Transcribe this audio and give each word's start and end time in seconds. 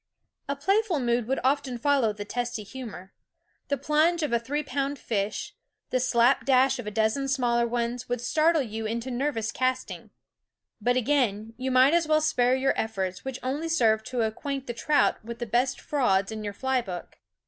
A 0.49 0.55
playful 0.55 0.99
mood 0.99 1.27
would 1.27 1.39
often 1.43 1.77
follow 1.77 2.11
the 2.11 2.25
testy 2.25 2.63
humor. 2.63 3.13
The 3.67 3.77
plunge 3.77 4.23
of 4.23 4.33
a 4.33 4.39
three 4.39 4.63
pound 4.63 4.97
fish, 4.97 5.53
the 5.91 5.99
slap 5.99 6.43
dash 6.43 6.79
of 6.79 6.87
a 6.87 6.89
dozen 6.89 7.27
smaller 7.27 7.67
ones 7.67 8.09
would 8.09 8.19
startle 8.19 8.63
you 8.63 8.87
into 8.87 9.11
nervous 9.11 9.51
casting. 9.51 10.09
But 10.81 10.97
again 10.97 11.53
you 11.55 11.69
might 11.69 11.93
as 11.93 12.07
well 12.07 12.19
spare 12.19 12.55
your 12.55 12.73
efforts, 12.75 13.23
which 13.23 13.37
only 13.43 13.69
served 13.69 14.07
to 14.07 14.23
acquaint 14.23 14.65
the 14.65 14.73
trout 14.73 15.23
with 15.23 15.37
the 15.37 15.45
best 15.45 15.79
frauds 15.79 16.31
in 16.31 16.43
your 16.43 16.53
fly 16.53 16.81
book. 16.81 17.19